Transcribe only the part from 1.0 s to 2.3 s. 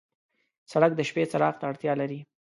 شپې څراغ ته اړتیا لري.